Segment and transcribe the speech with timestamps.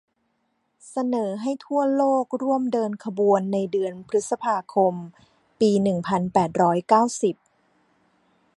[0.91, 4.93] เสนอให้ทั่วโลกร่วมเดินขบวนในเดือนพฤษภาคม
[5.59, 7.35] ปีหนึ่งพันแปดร้อยเก้าสิบ